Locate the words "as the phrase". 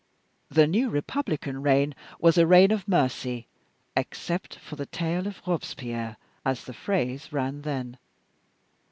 6.43-7.31